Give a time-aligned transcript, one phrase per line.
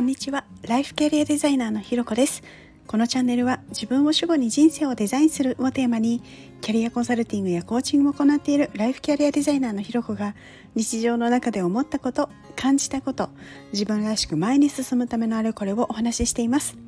[0.00, 0.46] こんにちは。
[0.62, 2.42] ライフキャリアデザイナーのひろこです。
[2.86, 6.22] このチャンネルは自分を主語に人生をデザインするをテーマに
[6.62, 10.34] キャリアコンサルティングやコーチングを行っているライフキャリアデザイナーのひろこが
[10.74, 13.28] 日常の中で思ったこと感じたこと
[13.74, 16.78] 自分らしく前に進むためのあれこれをお話ししています。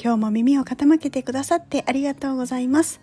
[0.00, 3.00] 今日も耳を傾けてくださってありがとうございます。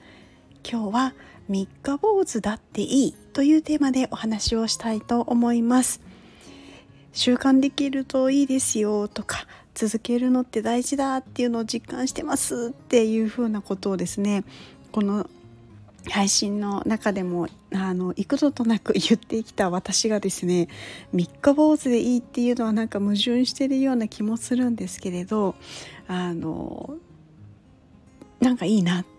[0.63, 1.13] 今日は
[1.49, 5.99] 三日坊主だっていいというテーマでお話をしたいと思います。
[7.13, 14.43] 習慣できるといいですよとか続けるのって大事だっていうのを実感してますっていうふうなことをですね
[14.91, 15.29] この
[16.09, 20.67] 配信の中でもあの幾度となく言ってきた私がですね
[21.13, 25.55] 三日坊主でいいっていうのはなんか矛盾してるような気もするんですけれど
[26.07, 26.95] あの
[28.39, 29.18] なんかいいなって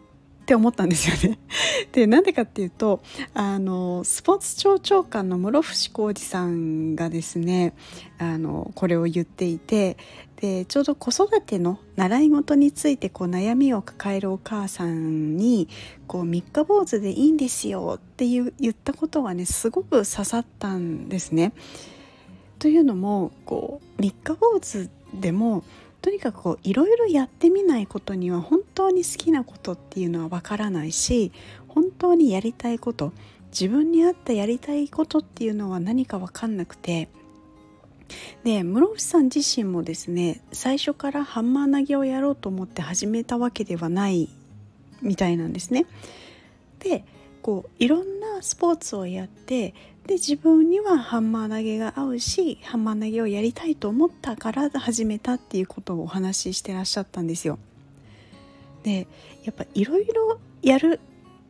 [0.50, 1.38] って思ったんですよね。
[1.92, 3.00] でなんでかっていうと
[3.34, 7.72] あのスポーツ庁長官の室伏浩二さんがですね
[8.18, 9.96] あのこれを言っていて
[10.40, 15.68] でちょうど子育ての習い事についてこう悩みを抱えるお母さんに
[16.08, 21.52] こう三日坊主でいいんですよっていう言ったことがねすごく刺さったんですね。
[22.58, 25.62] というのもこう三日坊主でも
[26.02, 31.32] とにかくいろいろやってみないことには本当に好きなことっていうのはわからないし
[31.68, 33.12] 本当にやりたいこと
[33.50, 37.08] 自分に合ったやりたいことっていうのは何か分かんなくて
[38.42, 44.30] で室伏さん自身もですね最初からハンマー投げをやろうと思って始めたわけではない
[45.02, 45.86] みたいなんですね。
[46.78, 47.04] で
[47.42, 49.74] こういろんなスポーツをやって
[50.06, 57.58] で自分にはハンマー投げが合うしハンマー投げをやりたいと思ったから始めたっていうことをお話ししてらっしゃったんですよ。
[58.82, 59.06] で
[59.44, 61.00] やっぱいろいろやる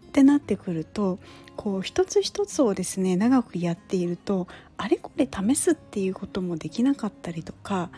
[0.09, 1.19] ってなってくると
[1.57, 7.91] こう一つ一つをですね長くやっているとあれこれ試すっていうこともできなかったりとか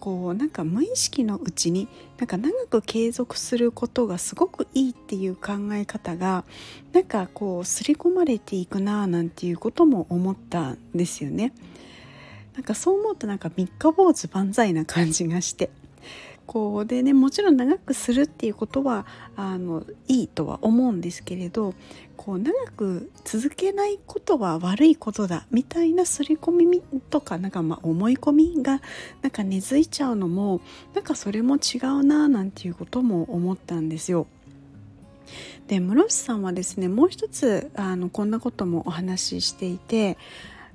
[0.00, 1.86] こうなんか無意識のうちに
[2.18, 6.44] なんか長く継続することがすごくいいっていう考え方が
[6.92, 11.52] なんかこう刷り込まれていくなあなんていうことも思ったんですよね。
[12.54, 15.70] なんかそう思うとなんか三日坊主万歳な感じがして
[16.50, 19.06] こうでねもちろん長くするっていうことは
[19.36, 21.74] あのいいとは思うんですけれど
[22.16, 28.82] こう長く続けないことは悪いことだみたいな刷り込みとかなんかまあ思い込みが
[29.22, 30.60] なんか根付いちゃうのも
[30.92, 34.26] なんかそれも違うななんていうことも思ったんですよ。
[35.68, 40.18] で室伏さんはですねもう一つあのこんなこともお話ししていて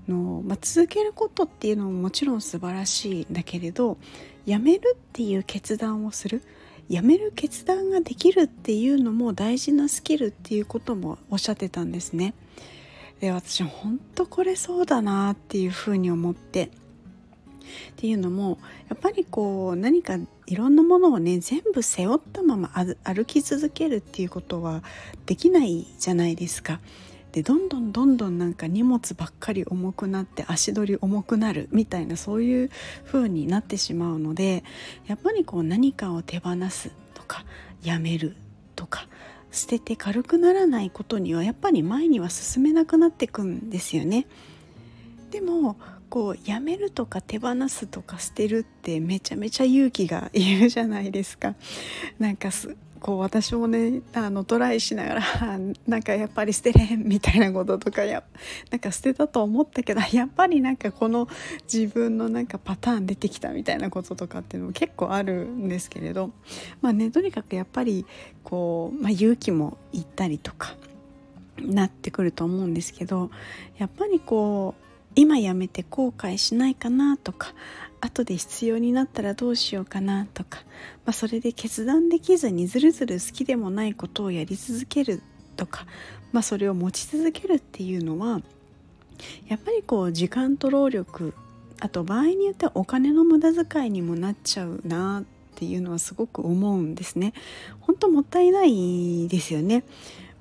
[0.07, 3.97] の、まあ、続けることっていうのももちろん素晴らしいんだけれど
[4.45, 6.41] やめるっていう決断をする
[6.89, 12.35] やめる決断ができるっていうのも大事なスキルっていうこともおっしゃってたんですね。
[13.19, 16.69] で私本当これそうだなっていうふうに思ってっ
[17.95, 20.17] ていうのもやっぱりこう何か
[20.47, 22.71] いろんなものをね全部背負ったまま
[23.03, 24.83] 歩き続けるっていうことは
[25.25, 26.79] できないじゃないですか。
[27.35, 32.71] でどんどんどんどんなんか荷物ばっかり重くなって足取り重くなるみたいなそういう
[33.03, 34.63] 風になってしまうので
[35.05, 37.43] やっぱりこう何かを手放すとか
[37.83, 38.37] やめる
[38.77, 39.09] とか
[39.51, 44.27] 捨てて軽くならないことにはやっぱり前には進めなくなってくんですよね。
[45.29, 45.75] でも
[46.09, 51.55] こうやめるとか手放すとか捨てるってめちゃめちゃ勇気がいるじゃないですか。
[52.17, 55.21] なんかすこう私もねあのトライしながら
[55.85, 58.23] なんかやっぱり捨てれんみたいなこととかや
[58.71, 61.27] なんか捨てたと思ったけど やっぱりなんかこの
[61.71, 66.31] 自分のなんかパターン出てきたみたいなこととかっていうのも結構あるんですけれど
[66.81, 68.07] まあねとにかくやっぱり
[68.43, 70.75] こう、まあ、勇気もいったりとか
[71.59, 73.29] なってくると思うんですけど
[73.77, 74.84] やっぱりこう
[75.15, 77.53] 今やめて後悔しないかなとか
[78.01, 80.59] 後で必要になったらどうしようかなとか、
[81.05, 85.21] まあ、それで決断できずにずるずる好きでもないことをやり続ける
[85.55, 85.85] とか、
[86.31, 88.41] まあ、それを持ち続けるっていうのは
[89.47, 91.33] やっぱりこう時間と労力
[91.79, 95.23] あと場合によってはお金の無駄遣いにもなっちゃうなっ
[95.55, 97.33] ていうのはすごく思うんですね。
[97.79, 99.83] 本当もったいないですよね。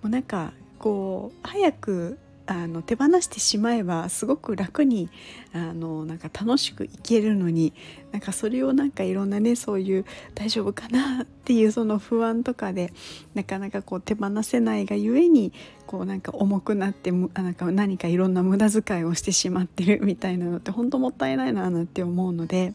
[0.03, 5.09] もうなんかこう早くあの手放してしまえばすごく楽に
[5.55, 7.73] あのなんか楽しくいけるのに
[8.13, 10.05] なんかそれをなんかいろんなねそういう
[10.35, 12.93] 大丈夫かなっていうその不安とかで
[13.35, 15.53] なかなかこう手放せないがゆえに
[15.87, 22.75] こうなんか重くなってなんか何かいろんな無駄遣いをしてしまってるみたいなのって本当もったいないななんて思うので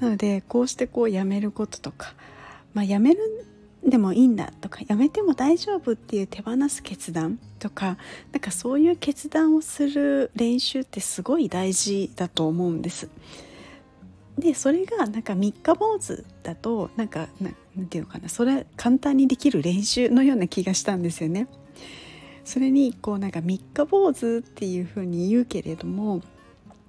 [0.00, 2.14] なのでこうしてこうやめることとか
[2.74, 3.37] まあやめる
[3.84, 7.96] でもいいんだとかやめても大丈夫っていう手放す決断とか
[8.32, 13.08] なんかそういう決断をする練習ってすごい大事だと思うんです。
[14.38, 17.50] でそれがなんか三日坊主だとなんかな
[17.82, 21.48] んていうのかなそれ簡単にできる練習のような気がしたんですよね。
[22.44, 26.22] それにこうなんか三日坊主っていうふうに言うけれども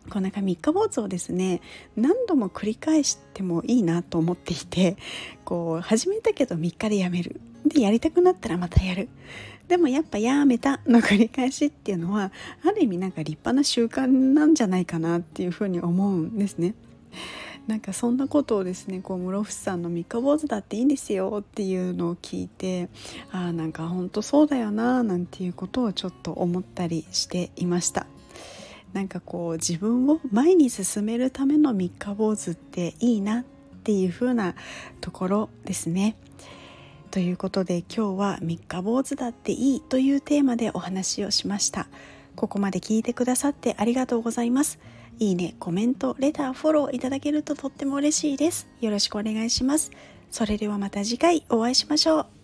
[0.10, 1.62] こうな三日坊主をですね
[1.96, 4.98] 何度も繰り返してもいいなと思っていて
[5.46, 7.42] こう始めたけど3日でやめる。
[7.66, 9.10] でやりたくなったらまたやる。
[9.68, 12.31] でもやっぱやめたの繰り返しっていうのは
[12.66, 16.74] ある意味なんか立派な習慣なんじゃないかなっていうふうに思うんですね。
[17.68, 22.90] なんかそんなことをですねこう室伏さんの三日坊主だっていいんですよっていうのを聞いて
[23.31, 28.07] ああなんかほんとそうだよななんていうことをちょっと思ったりしていました。
[28.94, 33.44] なんかこう自分を前に進めるための三日坊主っていいなっ
[33.84, 34.56] ていう風な
[35.02, 36.16] ところですね
[37.12, 41.88] ということで今日は三日坊主だっていいというテーマでお話をしました
[42.36, 44.80] ここまで聞いてくださってありがとうございます
[45.20, 48.70] いいね、コメント、レター、フォローいただけるととっても嬉しいです。
[48.80, 49.92] よろしくお願いします。
[50.32, 52.39] それではまた次回お会いしましょう。